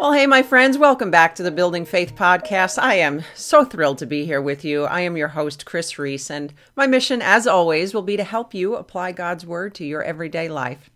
[0.00, 2.82] Well, hey, my friends, welcome back to the Building Faith podcast.
[2.82, 4.84] I am so thrilled to be here with you.
[4.84, 8.54] I am your host, Kris Reece, and my mission, as always, will be to help
[8.54, 10.88] you apply God's Word to your everyday life.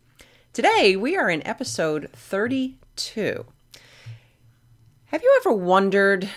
[0.54, 3.44] Today, we are in episode 32.
[5.08, 6.30] Have you ever wondered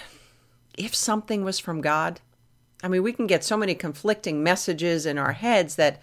[0.78, 2.20] if something was from God?
[2.84, 6.02] I mean, we can get so many conflicting messages in our heads that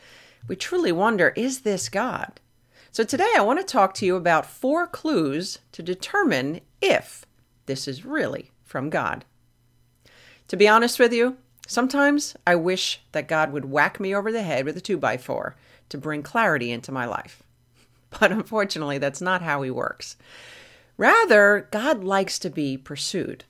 [0.48, 2.40] we truly wonder is this God?
[2.94, 7.26] So, today I want to talk to you about four clues to determine if
[7.66, 9.24] this is really from God.
[10.46, 11.36] To be honest with you,
[11.66, 15.16] sometimes I wish that God would whack me over the head with a 2 by
[15.16, 15.56] 4
[15.88, 17.42] to bring clarity into my life.
[18.20, 20.16] But unfortunately, that's not how He works.
[20.96, 23.42] Rather, God likes to be pursued.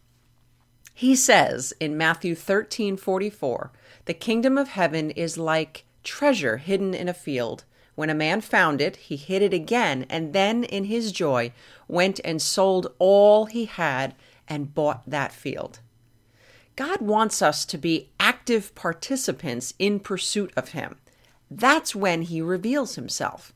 [0.94, 3.72] He says in Matthew 13 44,
[4.06, 8.80] the kingdom of heaven is like treasure hidden in a field when a man found
[8.80, 11.52] it, he hid it again, and then in his joy
[11.86, 14.14] went and sold all he had
[14.48, 15.80] and bought that field.
[16.76, 20.96] God wants us to be active participants in pursuit of him.
[21.50, 23.52] That's when he reveals himself.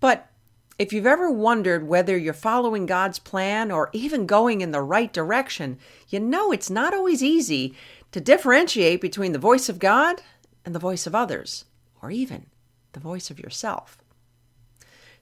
[0.00, 0.30] But
[0.78, 5.12] if you've ever wondered whether you're following God's plan or even going in the right
[5.12, 5.78] direction,
[6.08, 7.74] you know it's not always easy
[8.12, 10.22] to differentiate between the voice of God
[10.64, 11.66] and the voice of others,
[12.00, 12.46] or even
[12.94, 13.98] the voice of yourself.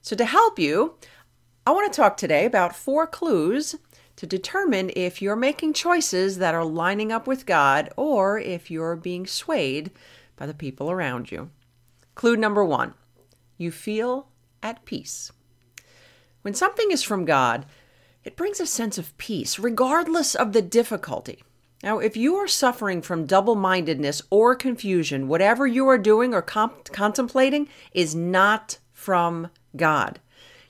[0.01, 0.95] So, to help you,
[1.65, 3.75] I want to talk today about four clues
[4.15, 8.95] to determine if you're making choices that are lining up with God or if you're
[8.95, 9.91] being swayed
[10.35, 11.49] by the people around you.
[12.15, 12.93] Clue number one
[13.57, 14.27] you feel
[14.61, 15.31] at peace.
[16.41, 17.65] When something is from God,
[18.23, 21.43] it brings a sense of peace, regardless of the difficulty.
[21.83, 26.41] Now, if you are suffering from double mindedness or confusion, whatever you are doing or
[26.41, 30.21] comp- contemplating is not from God.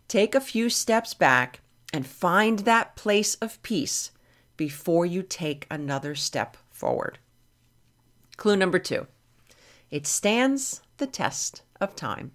[0.07, 1.61] Take a few steps back
[1.93, 4.09] and find that place of peace
[4.57, 7.19] before you take another step forward.
[8.35, 9.05] Clue number two
[9.91, 12.31] it stands the test of time.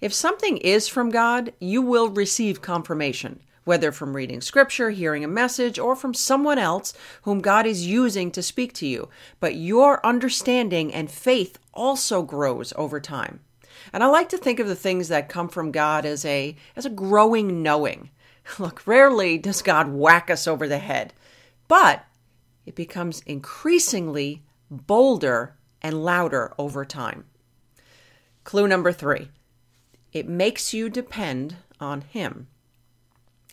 [0.00, 5.28] If something is from God, you will receive confirmation whether from reading scripture, hearing a
[5.28, 6.92] message, or from someone else
[7.22, 9.08] whom God is using to speak to you.
[9.38, 13.38] But your understanding and faith also grows over time.
[13.92, 16.84] And I like to think of the things that come from God as a as
[16.84, 18.10] a growing knowing.
[18.58, 21.14] Look, rarely does God whack us over the head,
[21.68, 22.04] but
[22.66, 27.26] it becomes increasingly bolder and louder over time.
[28.42, 29.28] Clue number 3.
[30.12, 32.48] It makes you depend on him.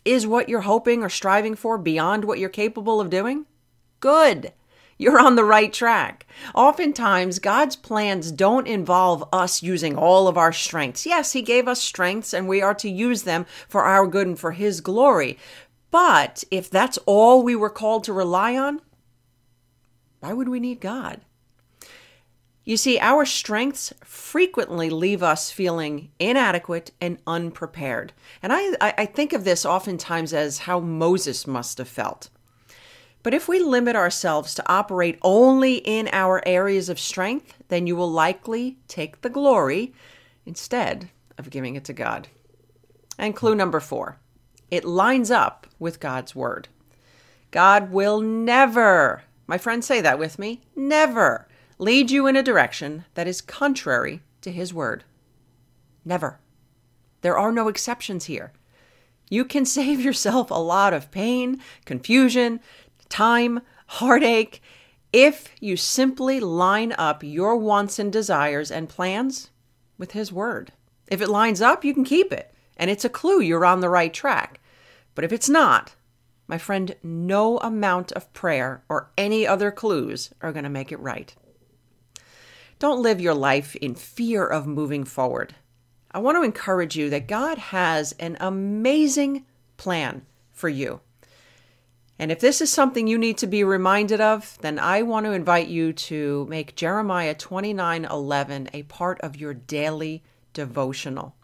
[0.08, 3.44] Is what you're hoping or striving for beyond what you're capable of doing?
[4.00, 4.54] Good.
[4.96, 6.24] You're on the right track.
[6.54, 11.04] Oftentimes, God's plans don't involve us using all of our strengths.
[11.04, 14.38] Yes, He gave us strengths and we are to use them for our good and
[14.38, 15.36] for His glory.
[15.90, 18.80] But if that's all we were called to rely on,
[20.20, 21.20] why would we need God?
[22.68, 28.12] You see, our strengths frequently leave us feeling inadequate and unprepared.
[28.42, 32.28] And I, I think of this oftentimes as how Moses must have felt.
[33.22, 37.96] But if we limit ourselves to operate only in our areas of strength, then you
[37.96, 39.94] will likely take the glory
[40.44, 42.28] instead of giving it to God.
[43.18, 44.18] And clue number four
[44.70, 46.68] it lines up with God's word.
[47.50, 51.47] God will never, my friends say that with me, never
[51.78, 55.04] lead you in a direction that is contrary to his word.
[56.04, 56.40] Never.
[57.22, 58.52] There are no exceptions here.
[59.30, 62.60] You can save yourself a lot of pain, confusion,
[63.08, 64.60] time, heartache
[65.12, 69.50] if you simply line up your wants and desires and plans
[69.96, 70.72] with His Word.
[71.10, 73.88] If it lines up, you can keep it, and it's a clue you're on the
[73.88, 74.60] right track.
[75.14, 75.94] But if it's not,
[76.46, 81.00] my friend, no amount of prayer or any other clues are going to make it
[81.00, 81.34] right.
[82.78, 85.54] Don't live your life in fear of moving forward.
[86.12, 89.44] I want to encourage you that God has an amazing
[89.76, 91.00] plan for you.
[92.20, 95.32] And if this is something you need to be reminded of, then I want to
[95.32, 100.22] invite you to make Jeremiah 29:11 a part of your daily
[100.52, 101.34] devotional.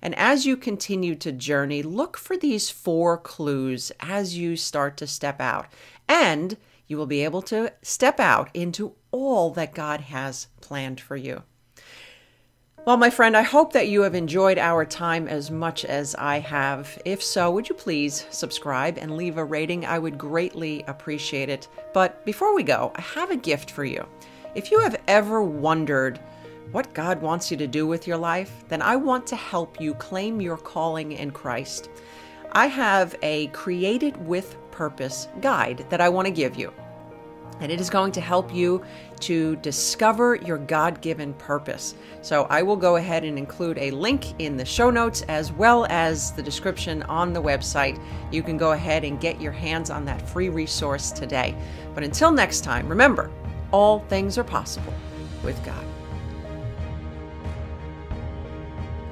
[0.00, 5.06] And as you continue to journey, look for these four clues as you start to
[5.06, 5.66] step out.
[6.08, 6.56] And
[6.86, 11.42] you will be able to step out into all that God has planned for you.
[12.84, 16.40] Well, my friend, I hope that you have enjoyed our time as much as I
[16.40, 17.00] have.
[17.04, 19.86] If so, would you please subscribe and leave a rating?
[19.86, 21.68] I would greatly appreciate it.
[21.94, 24.04] But before we go, I have a gift for you.
[24.56, 26.18] If you have ever wondered
[26.72, 29.94] what God wants you to do with your life, then I want to help you
[29.94, 31.88] claim your calling in Christ.
[32.52, 36.72] I have a Created with Purpose guide that I want to give you
[37.60, 38.82] and it is going to help you
[39.20, 41.94] to discover your God given purpose.
[42.20, 45.86] So, I will go ahead and include a link in the show notes as well
[45.88, 48.02] as the description on the website.
[48.32, 51.54] You can go ahead and get your hands on that free resource today.
[51.94, 53.30] But until next time, remember
[53.70, 54.94] all things are possible
[55.44, 55.91] with God.